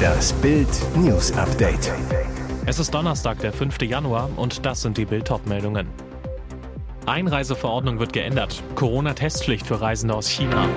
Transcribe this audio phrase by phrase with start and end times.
[0.00, 1.92] Das Bild News Update.
[2.66, 3.82] Es ist Donnerstag, der 5.
[3.82, 5.88] Januar und das sind die Bild meldungen
[7.06, 8.62] Einreiseverordnung wird geändert.
[8.76, 10.68] Corona-Testpflicht für Reisende aus China.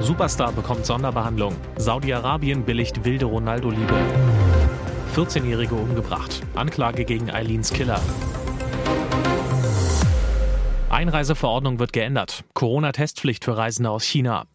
[0.00, 1.54] Superstar bekommt Sonderbehandlung.
[1.76, 3.94] Saudi-Arabien billigt wilde Ronaldo-Liebe.
[5.14, 6.42] 14-Jährige umgebracht.
[6.54, 8.00] Anklage gegen Eileens Killer.
[10.90, 12.44] Einreiseverordnung wird geändert.
[12.54, 14.46] Corona-Testpflicht für Reisende aus China.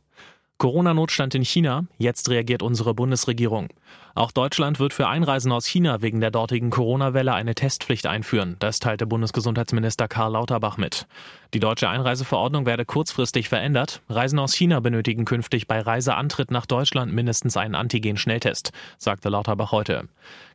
[0.57, 1.85] Corona-Notstand in China.
[1.97, 3.69] Jetzt reagiert unsere Bundesregierung.
[4.15, 8.57] Auch Deutschland wird für Einreisen aus China wegen der dortigen Corona-Welle eine Testpflicht einführen.
[8.59, 11.07] Das teilte Bundesgesundheitsminister Karl Lauterbach mit.
[11.55, 14.01] Die deutsche Einreiseverordnung werde kurzfristig verändert.
[14.09, 20.07] Reisen aus China benötigen künftig bei Reiseantritt nach Deutschland mindestens einen Antigen-Schnelltest, sagte Lauterbach heute.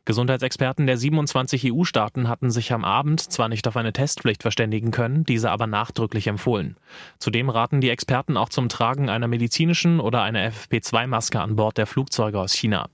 [0.05, 5.23] Gesundheitsexperten der 27 EU-Staaten hatten sich am Abend zwar nicht auf eine Testpflicht verständigen können,
[5.23, 6.77] diese aber nachdrücklich empfohlen.
[7.19, 11.87] Zudem raten die Experten auch zum Tragen einer medizinischen oder einer FFP2-Maske an Bord der
[11.87, 12.89] Flugzeuge aus China.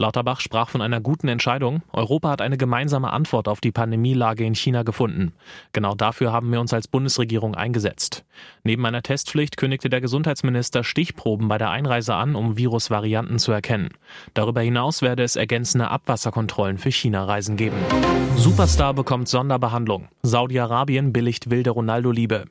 [0.00, 1.82] Lauterbach sprach von einer guten Entscheidung.
[1.92, 5.32] Europa hat eine gemeinsame Antwort auf die Pandemielage in China gefunden.
[5.72, 8.24] Genau dafür haben wir uns als Bundesregierung eingesetzt.
[8.62, 13.88] Neben einer Testpflicht kündigte der Gesundheitsminister Stichproben bei der Einreise an, um Virusvarianten zu erkennen.
[14.34, 17.78] Darüber hinaus werde es ergänzende Abwasserkontrollen für China-Reisen geben.
[18.36, 20.06] Superstar bekommt Sonderbehandlung.
[20.22, 22.44] Saudi-Arabien billigt wilde Ronaldo-Liebe.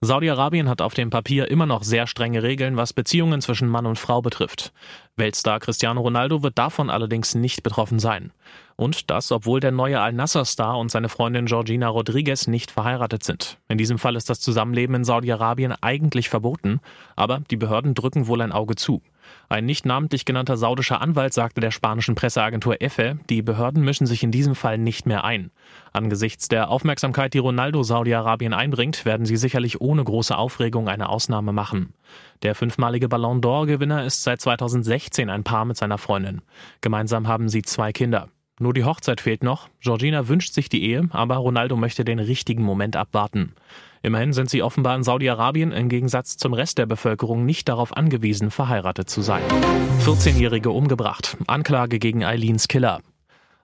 [0.00, 3.98] Saudi-Arabien hat auf dem Papier immer noch sehr strenge Regeln, was Beziehungen zwischen Mann und
[3.98, 4.72] Frau betrifft.
[5.16, 8.30] Weltstar Cristiano Ronaldo wird davon allerdings nicht betroffen sein.
[8.76, 13.58] Und das, obwohl der neue Al-Nassr-Star und seine Freundin Georgina Rodriguez nicht verheiratet sind.
[13.66, 16.78] In diesem Fall ist das Zusammenleben in Saudi-Arabien eigentlich verboten,
[17.16, 19.02] aber die Behörden drücken wohl ein Auge zu.
[19.48, 24.22] Ein nicht namentlich genannter saudischer Anwalt sagte der spanischen Presseagentur EFE, die Behörden mischen sich
[24.22, 25.50] in diesem Fall nicht mehr ein.
[25.92, 31.52] Angesichts der Aufmerksamkeit, die Ronaldo Saudi-Arabien einbringt, werden sie sicherlich ohne große Aufregung eine Ausnahme
[31.52, 31.94] machen.
[32.42, 36.42] Der fünfmalige Ballon d'Or-Gewinner ist seit 2016 ein Paar mit seiner Freundin.
[36.80, 38.28] Gemeinsam haben sie zwei Kinder.
[38.58, 39.68] Nur die Hochzeit fehlt noch.
[39.80, 43.54] Georgina wünscht sich die Ehe, aber Ronaldo möchte den richtigen Moment abwarten.
[44.02, 48.50] Immerhin sind sie offenbar in Saudi-Arabien im Gegensatz zum Rest der Bevölkerung nicht darauf angewiesen,
[48.50, 49.42] verheiratet zu sein.
[50.04, 51.36] 14-Jährige umgebracht.
[51.46, 53.00] Anklage gegen Eileens Killer.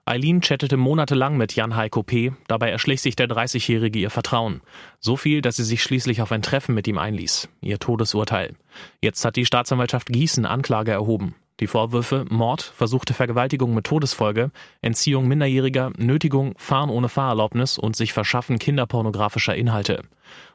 [0.07, 4.61] Eileen chattete monatelang mit Jan Heiko P., dabei erschlich sich der 30-Jährige ihr Vertrauen.
[4.99, 7.49] So viel, dass sie sich schließlich auf ein Treffen mit ihm einließ.
[7.61, 8.53] Ihr Todesurteil.
[9.01, 11.33] Jetzt hat die Staatsanwaltschaft Gießen Anklage erhoben.
[11.61, 14.51] Die Vorwürfe Mord, versuchte Vergewaltigung mit Todesfolge,
[14.81, 20.01] Entziehung Minderjähriger, Nötigung, Fahren ohne Fahrerlaubnis und sich Verschaffen kinderpornografischer Inhalte.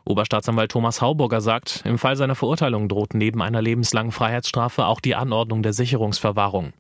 [0.05, 5.15] Oberstaatsanwalt Thomas Hauburger sagt, im Fall seiner Verurteilung droht neben einer lebenslangen Freiheitsstrafe auch die
[5.15, 6.75] Anordnung der Sicherungsverwahrung.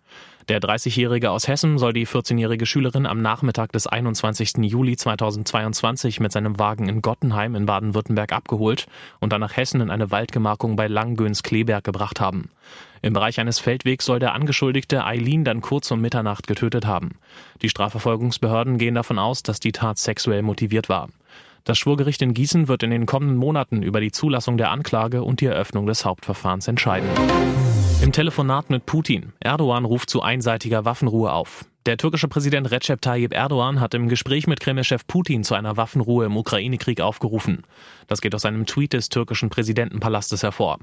[0.50, 4.54] Der 30-Jährige aus Hessen soll die 14-jährige Schülerin am Nachmittag des 21.
[4.62, 8.88] Juli 2022 mit seinem Wagen in Gottenheim in Baden-Württemberg abgeholt
[9.20, 12.50] und dann nach Hessen in eine Waldgemarkung bei Langgöns-Kleberg gebracht haben.
[13.00, 17.10] Im Bereich eines Feldwegs soll der Angeschuldigte Eileen dann kurz um Mitternacht getötet haben.
[17.62, 21.10] Die Strafverfolgungsbehörden gehen davon aus, dass die Tat sexuell motiviert war.
[21.62, 25.42] Das Schwurgericht in Gießen wird in den kommenden Monaten über die Zulassung der Anklage und
[25.42, 27.08] die Eröffnung des Hauptverfahrens entscheiden.
[28.02, 29.34] Im Telefonat mit Putin.
[29.40, 31.66] Erdogan ruft zu einseitiger Waffenruhe auf.
[31.84, 36.24] Der türkische Präsident Recep Tayyip Erdogan hat im Gespräch mit Kremlchef Putin zu einer Waffenruhe
[36.24, 37.62] im Ukraine-Krieg aufgerufen.
[38.06, 40.78] Das geht aus einem Tweet des türkischen Präsidentenpalastes hervor.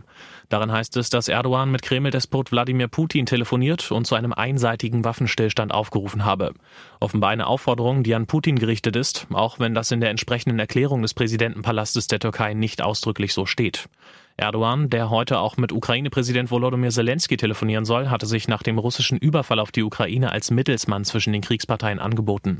[0.50, 5.72] Darin heißt es, dass Erdogan mit Kreml-Despot Wladimir Putin telefoniert und zu einem einseitigen Waffenstillstand
[5.72, 6.54] aufgerufen habe.
[7.00, 11.02] Offenbar eine Aufforderung, die an Putin gerichtet ist, auch wenn das in der entsprechenden Erklärung
[11.02, 13.90] des Präsidentenpalastes der Türkei nicht ausdrücklich so steht.
[14.40, 19.18] Erdogan, der heute auch mit Ukraine-Präsident Volodymyr Zelensky telefonieren soll, hatte sich nach dem russischen
[19.18, 22.60] Überfall auf die Ukraine als Mittelsmann zwischen den Kriegsparteien angeboten.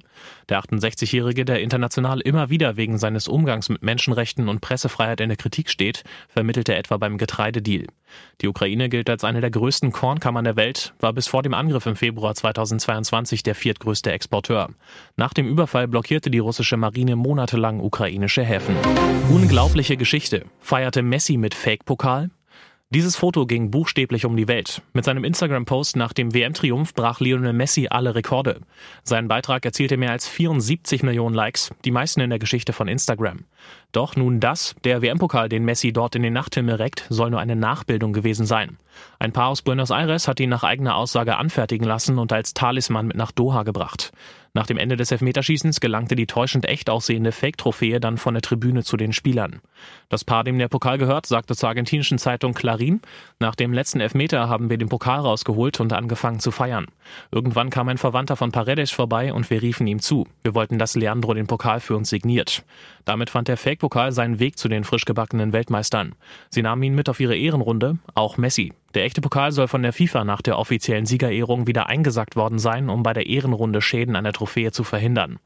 [0.50, 5.38] Der 68-Jährige, der international immer wieder wegen seines Umgangs mit Menschenrechten und Pressefreiheit in der
[5.38, 7.86] Kritik steht, vermittelte etwa beim Getreidedeal.
[8.42, 11.86] Die Ukraine gilt als eine der größten Kornkammern der Welt, war bis vor dem Angriff
[11.86, 14.70] im Februar 2022 der viertgrößte Exporteur.
[15.16, 18.76] Nach dem Überfall blockierte die russische Marine monatelang ukrainische Häfen.
[19.30, 20.46] Unglaubliche Geschichte.
[20.60, 22.30] Feierte Messi mit Fake-Pokal?
[22.90, 24.82] Dieses Foto ging buchstäblich um die Welt.
[24.94, 28.62] Mit seinem Instagram-Post nach dem WM-Triumph brach Lionel Messi alle Rekorde.
[29.04, 33.40] Sein Beitrag erzielte mehr als 74 Millionen Likes, die meisten in der Geschichte von Instagram.
[33.92, 37.58] Doch nun das, der WM-Pokal, den Messi dort in den Nachthimmel reckt, soll nur eine
[37.58, 38.78] Nachbildung gewesen sein.
[39.20, 43.08] Ein Paar aus Buenos Aires hat ihn nach eigener Aussage anfertigen lassen und als Talisman
[43.08, 44.14] mit nach Doha gebracht.
[44.54, 48.84] Nach dem Ende des Elfmeterschießens gelangte die täuschend echt aussehende Fake-Trophäe dann von der Tribüne
[48.84, 49.62] zu den Spielern.
[50.10, 53.00] Das Paar, dem der Pokal gehört, sagte zur argentinischen Zeitung Clarín,
[53.40, 56.88] nach dem letzten Elfmeter haben wir den Pokal rausgeholt und angefangen zu feiern.
[57.32, 60.26] Irgendwann kam ein Verwandter von Paredes vorbei und wir riefen ihm zu.
[60.44, 62.64] Wir wollten, dass Leandro den Pokal für uns signiert.
[63.06, 66.16] Damit fand der Fake-Pokal seinen Weg zu den frisch gebackenen Weltmeistern.
[66.50, 68.74] Sie nahmen ihn mit auf ihre Ehrenrunde, auch Messi.
[68.98, 72.90] Der echte Pokal soll von der FIFA nach der offiziellen Siegerehrung wieder eingesackt worden sein,
[72.90, 75.38] um bei der Ehrenrunde Schäden an der Trophäe zu verhindern.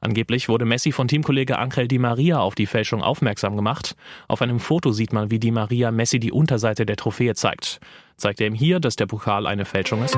[0.00, 3.94] Angeblich wurde Messi von Teamkollege Angel Di Maria auf die Fälschung aufmerksam gemacht.
[4.26, 7.78] Auf einem Foto sieht man, wie Di Maria Messi die Unterseite der Trophäe zeigt.
[8.16, 10.16] Zeigt er ihm hier, dass der Pokal eine Fälschung ist?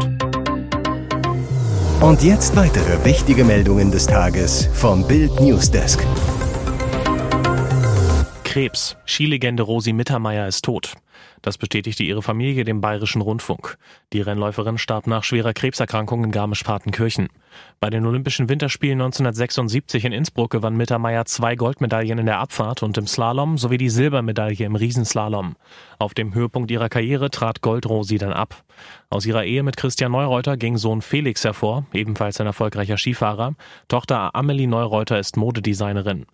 [2.00, 6.06] Und jetzt weitere wichtige Meldungen des Tages vom Bild Newsdesk.
[8.44, 8.96] Krebs.
[9.06, 10.94] Skilegende Rosi Mittermeier ist tot.
[11.42, 13.78] Das bestätigte ihre Familie dem Bayerischen Rundfunk.
[14.12, 17.28] Die Rennläuferin starb nach schwerer Krebserkrankung in Garmisch-Partenkirchen.
[17.80, 22.98] Bei den Olympischen Winterspielen 1976 in Innsbruck gewann Mittermeier zwei Goldmedaillen in der Abfahrt und
[22.98, 25.56] im Slalom sowie die Silbermedaille im Riesenslalom.
[25.98, 28.64] Auf dem Höhepunkt ihrer Karriere trat Goldrosi dann ab.
[29.08, 33.54] Aus ihrer Ehe mit Christian Neureuter ging Sohn Felix hervor, ebenfalls ein erfolgreicher Skifahrer.
[33.88, 36.26] Tochter Amelie Neureuter ist Modedesignerin.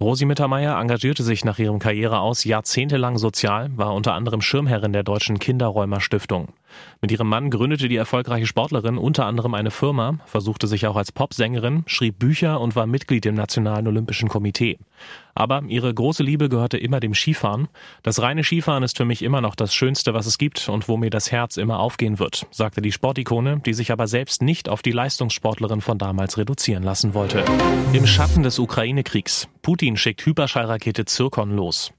[0.00, 5.40] Rosi Mittermeier engagierte sich nach ihrem Karriereaus jahrzehntelang sozial, war unter anderem Schirmherrin der Deutschen
[5.40, 6.50] Kinderräumer Stiftung.
[7.00, 11.12] Mit ihrem Mann gründete die erfolgreiche Sportlerin unter anderem eine Firma, versuchte sich auch als
[11.12, 14.78] Popsängerin, schrieb Bücher und war Mitglied im Nationalen Olympischen Komitee.
[15.34, 17.68] Aber ihre große Liebe gehörte immer dem Skifahren.
[18.02, 20.96] Das reine Skifahren ist für mich immer noch das Schönste, was es gibt und wo
[20.96, 24.82] mir das Herz immer aufgehen wird, sagte die Sportikone, die sich aber selbst nicht auf
[24.82, 27.44] die Leistungssportlerin von damals reduzieren lassen wollte.
[27.92, 29.48] Im Schatten des Ukraine-Kriegs.
[29.62, 31.92] Putin schickt Hyperschallrakete Zirkon los.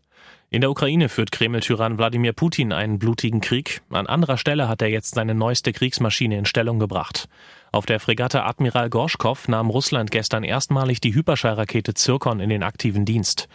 [0.52, 3.82] In der Ukraine führt Kreml-Tyrann Wladimir Putin einen blutigen Krieg.
[3.92, 7.30] An anderer Stelle hat er jetzt seine neueste Kriegsmaschine in Stellung gebracht.
[7.72, 13.06] Auf der Fregatte Admiral Gorschkow nahm Russland gestern erstmalig die Hyperschallrakete Zirkon in den aktiven
[13.06, 13.48] Dienst.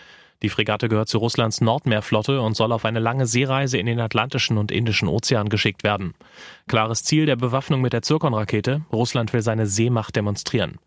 [0.45, 4.57] Die Fregatte gehört zu Russlands Nordmeerflotte und soll auf eine lange Seereise in den Atlantischen
[4.57, 6.15] und Indischen Ozean geschickt werden.
[6.69, 10.79] Klares Ziel der Bewaffnung mit der Zirkon-Rakete, Russland will seine Seemacht demonstrieren.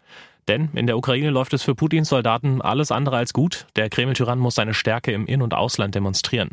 [0.47, 3.67] Denn in der Ukraine läuft es für Putins Soldaten alles andere als gut.
[3.75, 6.51] Der Kreml-Tyrann muss seine Stärke im In- und Ausland demonstrieren.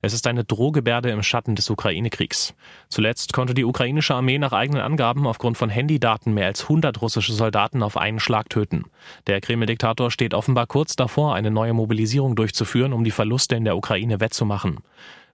[0.00, 2.54] Es ist eine Drohgebärde im Schatten des Ukraine-Kriegs.
[2.88, 7.32] Zuletzt konnte die ukrainische Armee nach eigenen Angaben aufgrund von Handydaten mehr als 100 russische
[7.32, 8.84] Soldaten auf einen Schlag töten.
[9.26, 13.76] Der Kreml-Diktator steht offenbar kurz davor, eine neue Mobilisierung durchzuführen, um die Verluste in der
[13.76, 14.78] Ukraine wettzumachen.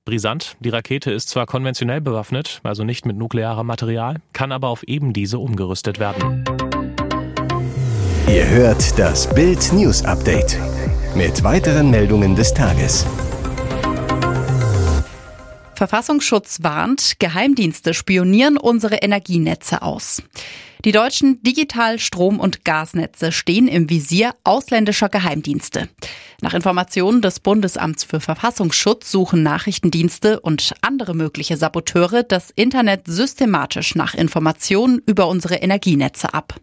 [0.06, 4.82] Brisant, die Rakete ist zwar konventionell bewaffnet, also nicht mit nuklearem Material, kann aber auf
[4.84, 6.44] eben diese umgerüstet werden.
[8.28, 10.58] Ihr hört das Bild News Update
[11.14, 13.06] mit weiteren Meldungen des Tages.
[15.78, 20.20] Verfassungsschutz warnt, Geheimdienste spionieren unsere Energienetze aus.
[20.84, 25.88] Die deutschen Digital-, Strom- und Gasnetze stehen im Visier ausländischer Geheimdienste.
[26.40, 33.94] Nach Informationen des Bundesamts für Verfassungsschutz suchen Nachrichtendienste und andere mögliche Saboteure das Internet systematisch
[33.94, 36.56] nach Informationen über unsere Energienetze ab.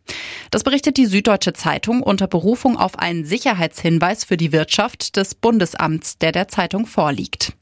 [0.51, 6.17] Das berichtet die Süddeutsche Zeitung unter Berufung auf einen Sicherheitshinweis für die Wirtschaft des Bundesamts,
[6.17, 7.53] der der Zeitung vorliegt.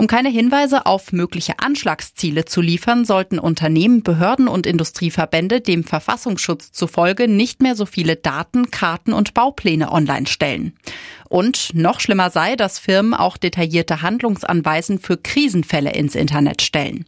[0.00, 6.72] Um keine Hinweise auf mögliche Anschlagsziele zu liefern, sollten Unternehmen, Behörden und Industrieverbände dem Verfassungsschutz
[6.72, 10.72] zufolge nicht mehr so viele Daten, Karten und Baupläne online stellen.
[11.28, 17.04] Und noch schlimmer sei, dass Firmen auch detaillierte Handlungsanweisen für Krisenfälle ins Internet stellen.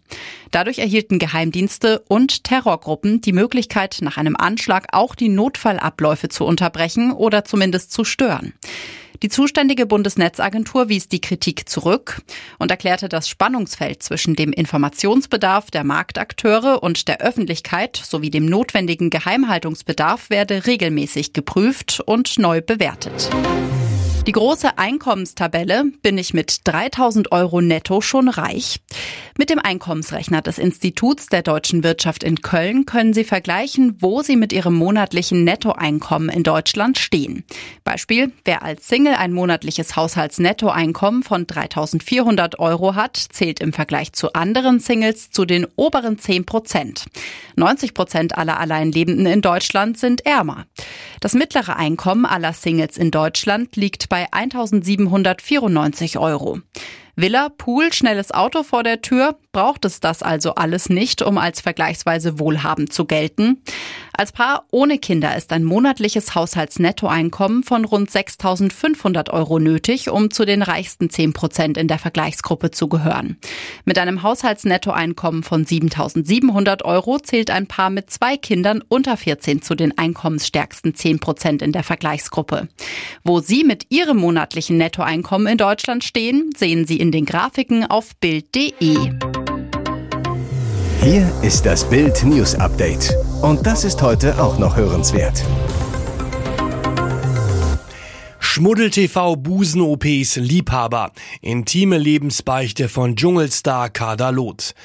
[0.51, 7.11] Dadurch erhielten Geheimdienste und Terrorgruppen die Möglichkeit, nach einem Anschlag auch die Notfallabläufe zu unterbrechen
[7.11, 8.53] oder zumindest zu stören.
[9.23, 12.23] Die zuständige Bundesnetzagentur wies die Kritik zurück
[12.59, 19.11] und erklärte, das Spannungsfeld zwischen dem Informationsbedarf der Marktakteure und der Öffentlichkeit sowie dem notwendigen
[19.11, 23.31] Geheimhaltungsbedarf werde regelmäßig geprüft und neu bewertet.
[24.27, 28.81] Die große Einkommenstabelle bin ich mit 3000 Euro netto schon reich.
[29.37, 34.37] Mit dem Einkommensrechner des Instituts der deutschen Wirtschaft in Köln können Sie vergleichen, wo Sie
[34.37, 37.43] mit Ihrem monatlichen Nettoeinkommen in Deutschland stehen.
[37.83, 44.35] Beispiel, wer als Single ein monatliches Haushaltsnettoeinkommen von 3400 Euro hat, zählt im Vergleich zu
[44.35, 47.07] anderen Singles zu den oberen 10 Prozent.
[47.57, 50.67] 90 Prozent aller Alleinlebenden in Deutschland sind ärmer.
[51.21, 56.59] Das mittlere Einkommen aller Singles in Deutschland liegt bei 1794 Euro.
[57.17, 61.61] Villa, Pool, schnelles Auto vor der Tür, braucht es das also alles nicht, um als
[61.61, 63.63] vergleichsweise wohlhabend zu gelten.
[64.15, 70.45] Als Paar ohne Kinder ist ein monatliches Haushaltsnettoeinkommen von rund 6.500 Euro nötig, um zu
[70.45, 73.39] den reichsten 10 Prozent in der Vergleichsgruppe zu gehören.
[73.85, 79.75] Mit einem Haushaltsnettoeinkommen von 7.700 Euro zählt ein Paar mit zwei Kindern unter 14 zu
[79.75, 82.69] den einkommensstärksten 10 Prozent in der Vergleichsgruppe.
[83.25, 88.15] Wo Sie mit Ihrem monatlichen Nettoeinkommen in Deutschland stehen, sehen Sie in den Grafiken auf
[88.17, 89.42] Bild.de.
[91.03, 93.17] Hier ist das Bild News Update.
[93.41, 95.43] Und das ist heute auch noch hörenswert.
[98.39, 101.11] Schmuddel-TV Busen-OPs Liebhaber.
[101.41, 104.77] Intime Lebensbeichte von Dschungelstar Kader Loth.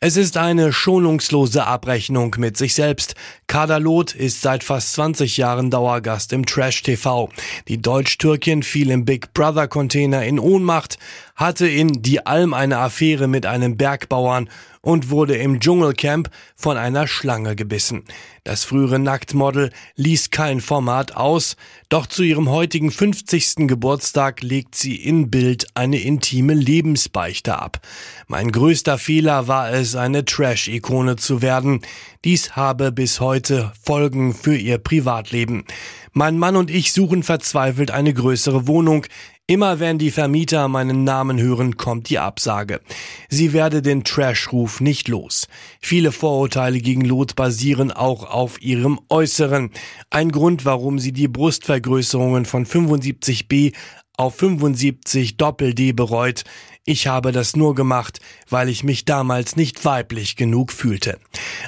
[0.00, 3.16] Es ist eine schonungslose Abrechnung mit sich selbst.
[3.48, 7.28] Kader Loth ist seit fast 20 Jahren Dauergast im Trash TV.
[7.66, 10.98] Die Deutsch-Türkin fiel im Big Brother Container in Ohnmacht,
[11.38, 17.06] hatte in Die Alm eine Affäre mit einem Bergbauern und wurde im Dschungelcamp von einer
[17.06, 18.04] Schlange gebissen.
[18.42, 21.56] Das frühere Nacktmodel ließ kein Format aus,
[21.88, 23.68] doch zu ihrem heutigen 50.
[23.68, 27.80] Geburtstag legt sie in Bild eine intime Lebensbeichte ab.
[28.26, 31.82] Mein größter Fehler war es, eine Trash-Ikone zu werden.
[32.24, 35.64] Dies habe bis heute Folgen für ihr Privatleben.
[36.12, 39.06] Mein Mann und ich suchen verzweifelt eine größere Wohnung.
[39.50, 42.82] Immer wenn die Vermieter meinen Namen hören, kommt die Absage.
[43.30, 45.48] Sie werde den Trash-Ruf nicht los.
[45.80, 49.70] Viele Vorurteile gegen Lot basieren auch auf ihrem Äußeren.
[50.10, 53.72] Ein Grund, warum sie die Brustvergrößerungen von 75b
[54.18, 56.44] auf 75 Doppel-D bereut.
[56.84, 61.18] Ich habe das nur gemacht, weil ich mich damals nicht weiblich genug fühlte.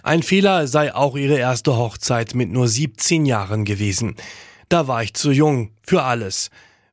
[0.03, 4.17] Ein Fehler sei auch ihre erste Hochzeit mit nur 17 Jahren gewesen.
[4.69, 6.51] Da war ich zu jung für alles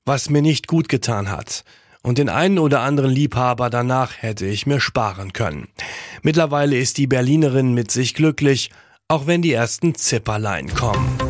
[0.07, 1.63] was mir nicht gut getan hat.
[2.01, 5.67] Und den einen oder anderen Liebhaber danach hätte ich mir sparen können.
[6.21, 8.71] Mittlerweile ist die Berlinerin mit sich glücklich,
[9.09, 11.26] auch wenn die ersten Zipperlein kommen.